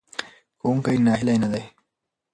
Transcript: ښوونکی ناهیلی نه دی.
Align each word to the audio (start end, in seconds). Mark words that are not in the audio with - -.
ښوونکی 0.59 0.97
ناهیلی 1.05 1.35
نه 1.43 1.47
دی. 1.53 1.63